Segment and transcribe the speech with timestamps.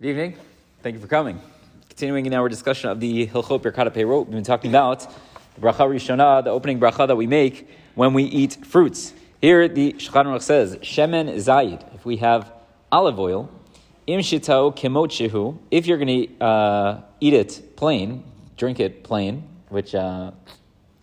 [0.00, 0.36] Good evening.
[0.82, 1.40] Thank you for coming.
[1.88, 5.06] Continuing in our discussion of the Hilchot Birkat Peirot, we've been talking about
[5.54, 9.14] the bracha Rishonah, the opening bracha that we make when we eat fruits.
[9.40, 11.94] Here, the Shulchan says, Shemen Zayid.
[11.94, 12.52] If we have
[12.90, 13.48] olive oil,
[14.08, 15.58] Im Shitao Kimot Shehu.
[15.70, 18.24] If you're going to uh, eat it plain,
[18.56, 20.32] drink it plain, which uh,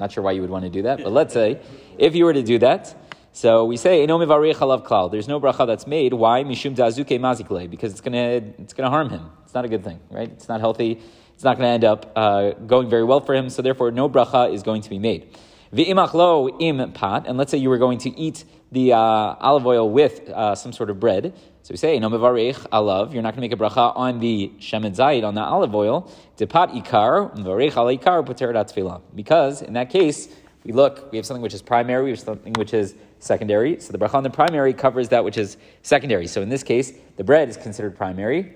[0.02, 1.62] not sure why you would want to do that, but let's say
[1.98, 2.94] if you were to do that.
[3.34, 5.12] So we say Eno mivarech alav klal.
[5.12, 6.14] There's no bracha that's made.
[6.14, 6.44] Why?
[6.44, 7.70] Mishum dazuke mazikle.
[7.70, 9.30] Because it's gonna it's gonna harm him.
[9.44, 10.30] It's not a good thing, right?
[10.30, 11.02] It's not healthy.
[11.42, 13.50] It's not going to end up uh, going very well for him.
[13.50, 15.36] So therefore, no bracha is going to be made.
[15.74, 17.26] V'imachlo im pat.
[17.26, 20.72] And let's say you were going to eat the uh, olive oil with uh, some
[20.72, 21.34] sort of bread.
[21.64, 23.12] So we say, no mevarech alav.
[23.12, 26.10] You're not going to make a bracha on the shemen zayit, on the olive oil.
[26.38, 30.30] Depat ikar, mevarech al ikar, Because in that case,
[30.64, 33.80] we look, we have something which is primary, we have something which is secondary.
[33.80, 36.28] So the bracha on the primary covers that which is secondary.
[36.28, 38.54] So in this case, the bread is considered primary,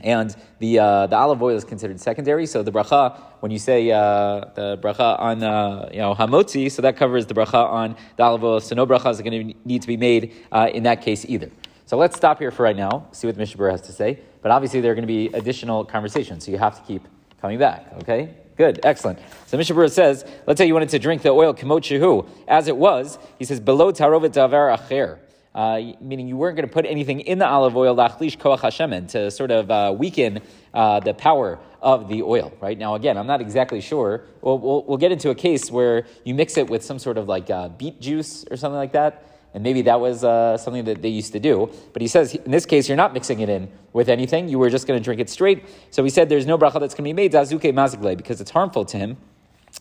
[0.00, 2.46] and the uh, the olive oil is considered secondary.
[2.46, 6.82] So the bracha, when you say uh, the bracha on uh, you know hamotzi, so
[6.82, 8.60] that covers the bracha on the olive oil.
[8.60, 11.50] So no bracha is going to need to be made uh, in that case either.
[11.86, 13.08] So let's stop here for right now.
[13.12, 14.20] See what the Mishnah has to say.
[14.42, 17.06] But obviously there are going to be additional conversations, so you have to keep
[17.40, 17.92] coming back.
[18.02, 18.34] Okay.
[18.60, 19.18] Good, excellent.
[19.46, 22.68] So Mishnah Berurah says, let's say you wanted to drink the oil kamot shehu, as
[22.68, 23.18] it was.
[23.38, 25.18] He says below tarovet davar acher.
[25.54, 29.30] Uh, meaning you weren't going to put anything in the olive oil lachlish koach to
[29.30, 30.40] sort of uh, weaken
[30.74, 32.52] uh, the power of the oil.
[32.60, 34.26] Right now, again, I'm not exactly sure.
[34.42, 37.28] We'll, we'll, we'll, get into a case where you mix it with some sort of
[37.28, 39.24] like uh, beet juice or something like that
[39.54, 41.70] and maybe that was uh, something that they used to do.
[41.92, 44.48] But he says, in this case, you're not mixing it in with anything.
[44.48, 45.64] You were just going to drink it straight.
[45.90, 48.50] So he said there's no bracha that's going to be made, zazuke mazigle, because it's
[48.50, 49.16] harmful to him.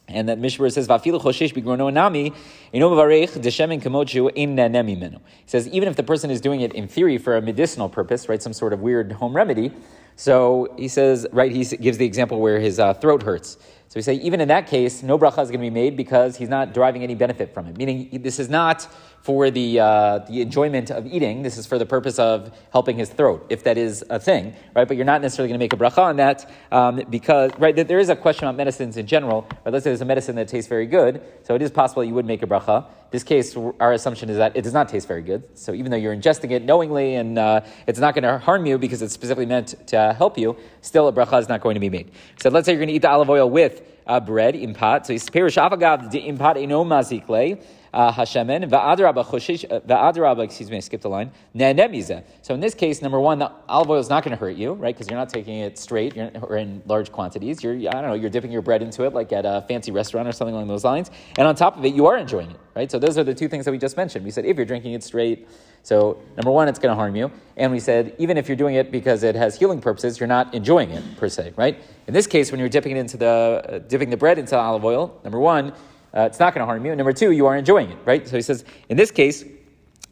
[0.08, 2.31] And that Mishnah says, "Vafilu nami,
[2.73, 6.88] inovarech deshemen kamochu in menu." He says, even if the person is doing it in
[6.88, 9.72] theory for a medicinal purpose, right, some sort of weird home remedy.
[10.16, 13.58] So he says, right, he gives the example where his uh, throat hurts.
[13.88, 16.38] So we say, even in that case, no bracha is going to be made because
[16.38, 17.77] he's not deriving any benefit from it.
[17.77, 18.88] Meaning, this is not
[19.21, 21.43] for the, uh, the enjoyment of eating.
[21.43, 24.87] This is for the purpose of helping his throat, if that is a thing, right?
[24.87, 27.99] But you're not necessarily going to make a bracha on that um, because, right, there
[27.99, 29.47] is a question about medicines in general.
[29.65, 29.73] Right?
[29.73, 32.25] Let's say there's a medicine that tastes very good, so it is possible you would
[32.25, 32.85] make a bracha.
[33.11, 35.43] This case, our assumption is that it does not taste very good.
[35.57, 38.77] So even though you're ingesting it knowingly and uh, it's not going to harm you
[38.77, 41.90] because it's specifically meant to help you, still a bracha is not going to be
[41.90, 42.12] made.
[42.42, 45.06] So let's say you're going to eat the olive oil with uh, bread, impat.
[45.06, 47.64] So he's perish avagav the impat eno mazikle
[47.94, 52.23] uh, Hashemen, va'adraba choshish, uh, va'adraba, excuse me, I skipped a line, ne'enemize.
[52.42, 54.73] So in this case, number one, the olive oil is not going to hurt you,
[54.73, 54.95] right?
[54.95, 57.64] Because you're not taking it straight you're, or in large quantities.
[57.64, 60.28] You're, I don't know, you're dipping your bread into it like at a fancy restaurant
[60.28, 61.10] or something along those lines.
[61.38, 62.90] And on top of it, you are enjoying it, right?
[62.90, 64.23] So those are the two things that we just mentioned.
[64.23, 65.50] We said if you're drinking it straight,
[65.84, 67.30] so number one, it's going to harm you.
[67.58, 70.54] And we said even if you're doing it because it has healing purposes, you're not
[70.54, 71.78] enjoying it per se, right?
[72.08, 74.86] In this case, when you're dipping it into the, uh, dipping the bread into olive
[74.86, 75.73] oil, number one,
[76.16, 76.92] uh, it's not going to harm you.
[76.94, 78.26] And number two, you are enjoying it, right?
[78.26, 79.44] So he says, in this case,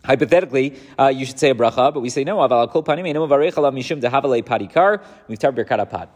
[0.08, 2.38] Hypothetically, uh, you should say a bracha, but we say no.
[2.38, 2.50] We've
[5.38, 5.58] talked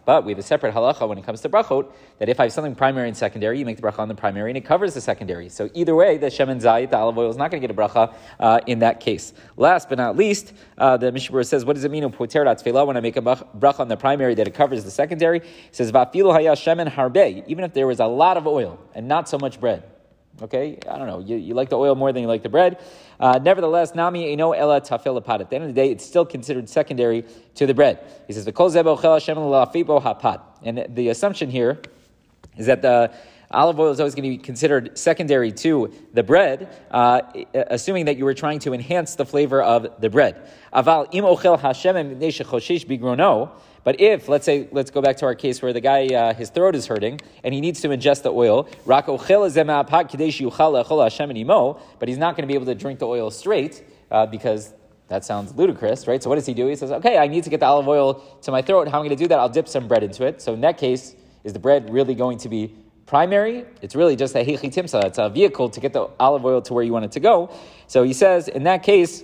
[0.05, 2.53] But we have a separate halacha when it comes to brachot that if I have
[2.53, 5.01] something primary and secondary, you make the bracha on the primary and it covers the
[5.01, 5.49] secondary.
[5.49, 7.79] So either way, the shemen zayit, the olive oil, is not going to get a
[7.81, 9.33] bracha uh, in that case.
[9.57, 13.17] Last but not least, uh, the Mishnah says, what does it mean when I make
[13.17, 15.39] a bracha on the primary that it covers the secondary?
[15.39, 19.59] It says harbe, even if there was a lot of oil and not so much
[19.59, 19.90] bread.
[20.41, 21.19] Okay, I don't know.
[21.19, 22.81] You, you like the oil more than you like the bread.
[23.19, 26.67] Uh, nevertheless, nami eno ella tafel At the end of the day, it's still considered
[26.67, 27.25] secondary
[27.55, 27.99] to the bread.
[28.27, 30.41] He says, hapat.
[30.63, 31.79] And the assumption here
[32.57, 33.11] is that the
[33.51, 37.21] olive oil is always going to be considered secondary to the bread, uh,
[37.53, 40.49] assuming that you were trying to enhance the flavor of the bread.
[40.73, 43.51] Aval im ochel hashem bigrono.
[43.83, 46.49] But if, let's say, let's go back to our case where the guy, uh, his
[46.49, 48.69] throat is hurting and he needs to ingest the oil,
[51.99, 54.73] but he's not going to be able to drink the oil straight uh, because
[55.07, 56.21] that sounds ludicrous, right?
[56.21, 56.67] So what does he do?
[56.67, 58.87] He says, okay, I need to get the olive oil to my throat.
[58.87, 59.39] How am I going to do that?
[59.39, 60.41] I'll dip some bread into it.
[60.41, 62.75] So in that case, is the bread really going to be
[63.07, 63.65] primary?
[63.81, 65.03] It's really just a hechitimsa.
[65.05, 67.53] It's a vehicle to get the olive oil to where you want it to go.
[67.87, 69.23] So he says, in that case,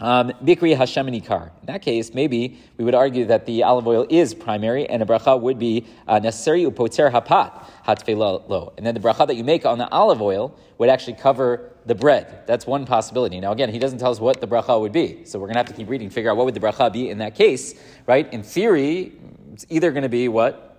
[0.00, 1.50] Bikri Hashem Ikar.
[1.60, 5.06] In that case, maybe we would argue that the olive oil is primary and a
[5.06, 8.72] bracha would be uh, necessary, upoter hapat, lo.
[8.76, 11.94] And then the bracha that you make on the olive oil would actually cover the
[11.94, 12.42] bread.
[12.46, 13.40] That's one possibility.
[13.40, 15.24] Now, again, he doesn't tell us what the bracha would be.
[15.24, 17.10] So we're going to have to keep reading, figure out what would the bracha be
[17.10, 17.74] in that case,
[18.06, 18.32] right?
[18.32, 19.12] In theory,
[19.52, 20.71] it's either going to be what?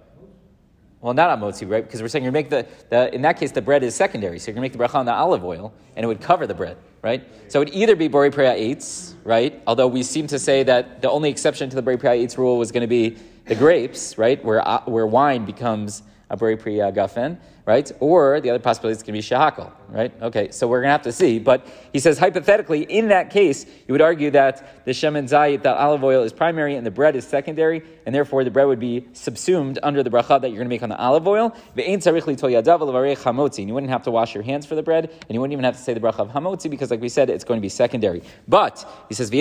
[1.03, 1.83] Well, not on motzi, right?
[1.83, 4.47] Because we're saying you make the, the in that case the bread is secondary, so
[4.47, 6.77] you're gonna make the bracha on the olive oil, and it would cover the bread,
[7.01, 7.27] right?
[7.51, 9.61] So it would either be bori priya eitz, right?
[9.67, 12.57] Although we seem to say that the only exception to the bori priya eitz rule
[12.57, 13.17] was going to be
[13.47, 14.44] the grapes, right?
[14.45, 17.92] Where uh, where wine becomes a bori priya gafen, right?
[18.00, 20.12] Or the other possibility is going to be shahakol, right?
[20.21, 21.39] Okay, so we're going to have to see.
[21.39, 25.74] But he says hypothetically, in that case, you would argue that the shemen zayit, the
[25.74, 29.07] olive oil, is primary and the bread is secondary, and therefore the bread would be
[29.13, 31.56] subsumed under the bracha that you're going to make on the olive oil.
[31.75, 35.63] And you wouldn't have to wash your hands for the bread, and you wouldn't even
[35.63, 37.69] have to say the bracha of hamotzi because, like we said, it's going to be
[37.69, 38.24] secondary.
[38.48, 39.31] But he says.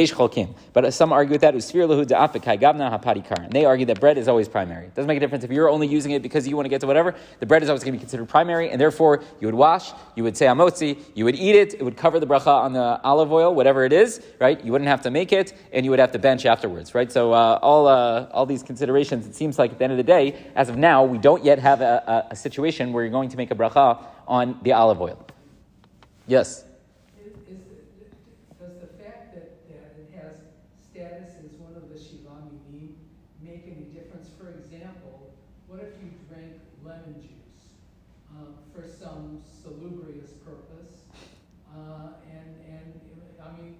[0.73, 1.55] But some argue with that.
[1.55, 4.87] And they argue that bread is always primary.
[4.87, 6.81] It doesn't make a difference if you're only using it because you want to get
[6.83, 7.15] to whatever.
[7.41, 10.23] The bread is always going to be considered primary, and therefore you would wash, you
[10.23, 13.33] would say amotzi, you would eat it, it would cover the bracha on the olive
[13.33, 14.63] oil, whatever it is, right?
[14.63, 17.11] You wouldn't have to make it, and you would have to bench afterwards, right?
[17.11, 20.03] So uh, all, uh, all these considerations, it seems like at the end of the
[20.05, 23.31] day, as of now, we don't yet have a, a, a situation where you're going
[23.31, 25.27] to make a bracha on the olive oil.
[26.27, 26.65] Yes?
[27.19, 27.61] Is, is,
[28.61, 30.37] does the fact that, that it has
[30.85, 32.29] status as one of the Shiva
[33.41, 34.29] make any difference?
[34.39, 35.33] For example,
[35.67, 37.52] what if you drank lemon juice
[38.75, 41.03] for some salubrious purpose?
[41.73, 43.01] Uh, and, and,
[43.41, 43.77] I mean,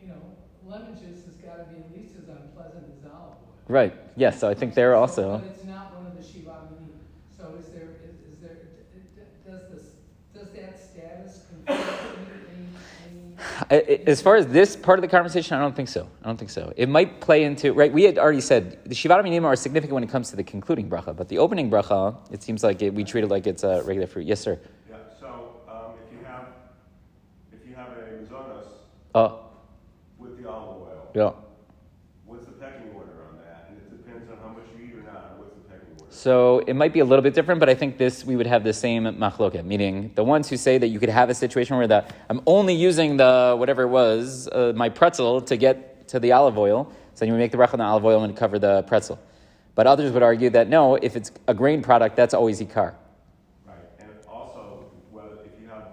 [0.00, 0.20] you know,
[0.66, 3.54] lemon juice has got to be at least as unpleasant as olive oil.
[3.68, 3.94] Right.
[4.16, 4.38] Yes.
[4.40, 5.38] So I think they're also.
[5.38, 7.00] But it's not one of the Shiva Minim.
[7.36, 8.54] So is there, is, is there,
[8.94, 9.84] d- d- does this,
[10.34, 12.68] does that status confer any, any,
[13.08, 13.36] any?
[13.38, 16.08] I- I- As far as this part of the conversation, I don't think so.
[16.22, 16.72] I don't think so.
[16.76, 17.92] It might play into right.
[17.92, 20.88] We had already said the shivat minim are significant when it comes to the concluding
[20.88, 23.82] bracha, but the opening bracha, it seems like it, we treat it like it's a
[23.84, 24.26] regular fruit.
[24.26, 24.58] Yes, sir.
[24.90, 25.26] Yeah, so,
[25.68, 26.46] um, if you have,
[27.52, 28.66] if you have a mazonos
[29.14, 29.40] Oh,
[30.18, 31.32] with the olive oil, yeah.
[32.24, 33.68] what's the pecking order on that?
[33.68, 36.10] And it depends on how much you eat or not, what's the pecking order?
[36.10, 38.64] So it might be a little bit different, but I think this we would have
[38.64, 41.86] the same machloket, meaning the ones who say that you could have a situation where
[41.86, 46.32] the I'm only using the whatever it was uh, my pretzel to get to the
[46.32, 48.58] olive oil, so then you would make the bracha on the olive oil and cover
[48.58, 49.18] the pretzel.
[49.74, 52.94] But others would argue that no, if it's a grain product, that's always ikar.
[53.66, 55.86] Right, and also, whether, if you have,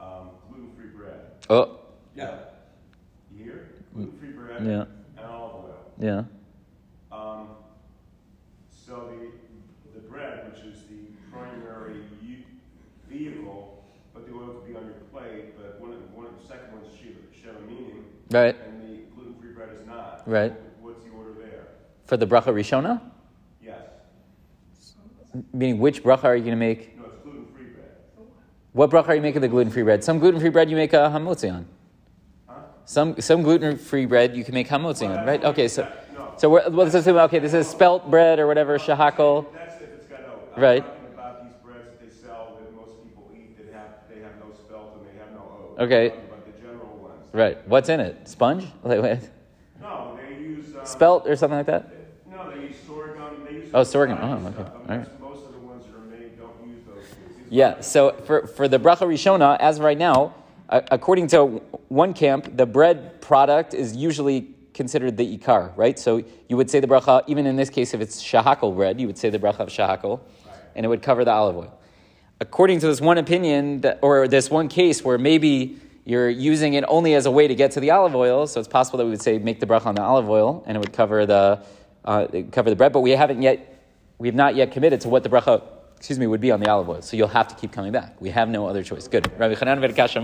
[0.00, 1.78] um, gluten-free bread, Oh,
[2.16, 2.38] Yeah.
[3.36, 3.68] hear?
[3.94, 4.84] Gluten-free bread Yeah.
[5.16, 5.92] and olive oil.
[6.00, 6.24] yeah,
[7.12, 7.48] Um,
[8.70, 12.00] so the, the bread, which is the primary
[13.08, 16.46] vehicle, but the oil could be on your plate, but one of, one of the
[16.46, 20.22] second one's shiva, shiva meaning, right, and the gluten-free bread is not.
[20.26, 20.52] Right.
[20.80, 21.66] What's the order there?
[22.06, 23.00] for the bracha rishona,
[23.62, 23.76] Yes.
[25.52, 26.96] meaning which bracha are you going to make?
[26.98, 27.90] No, it's gluten-free bread.
[28.72, 30.04] What bracha are you making the gluten free bread?
[30.04, 31.66] Some gluten free bread you make a hamotzi on.
[32.48, 32.54] Huh?
[32.84, 35.42] Some some gluten free bread you can make hamotzi on, right?
[35.44, 35.82] Okay, so
[36.14, 36.32] No.
[36.36, 39.46] so we're, let's assume okay, this is spelt bread or whatever shahakol.
[39.54, 40.26] That's if it's got no.
[40.56, 40.84] I'm Right.
[40.84, 44.36] talking about these breads that they sell that most people eat that have, they have
[44.38, 45.76] no spelt and they have no oat.
[45.80, 46.06] Okay.
[46.08, 47.28] About the general ones.
[47.32, 47.68] Right.
[47.68, 48.28] What's in it?
[48.28, 48.66] Sponge?
[48.82, 49.20] Wait, wait.
[49.80, 50.74] No, they use.
[50.74, 51.90] Um, Spelt or something like that?
[52.30, 53.44] No, they use sorghum.
[53.44, 53.70] They use.
[53.74, 54.18] Oh, sorghum.
[54.20, 54.54] Oh, okay.
[54.54, 54.72] stuff.
[54.88, 55.20] All right.
[55.20, 57.04] Most- of the ones that are made don't use those.
[57.40, 57.80] These Yeah.
[57.80, 60.34] So for, for the bracha rishona, as of right now,
[60.68, 65.98] uh, according to one camp, the bread product is usually considered the ikar, right?
[65.98, 69.06] So you would say the bracha, even in this case, if it's shahakol bread, you
[69.06, 70.20] would say the bracha of shahakol,
[70.74, 71.78] and it would cover the olive oil.
[72.40, 76.84] According to this one opinion, that, or this one case where maybe you're using it
[76.88, 79.10] only as a way to get to the olive oil, so it's possible that we
[79.10, 81.64] would say make the bracha on the olive oil, and it would cover the
[82.04, 82.92] uh, cover the bread.
[82.92, 83.80] But we haven't yet,
[84.18, 85.62] we have not yet committed to what the bracha,
[85.96, 87.00] excuse me, would be on the olive oil.
[87.02, 88.20] So you'll have to keep coming back.
[88.20, 89.08] We have no other choice.
[89.08, 89.30] Good.
[89.38, 90.14] Rabbi Chanan Verkash